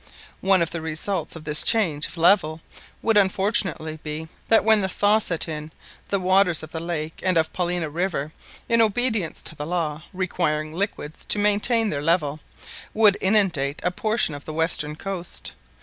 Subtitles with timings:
[0.39, 2.61] One of the results of this change of level
[3.03, 5.71] would unfortunately be, that when the thaw set in,
[6.09, 8.33] the waters of the lake and of Paulina river,
[8.67, 12.39] in obedience to the law, requiring liquids to maintain their level,
[12.95, 15.51] would inundate a portion of the western coast.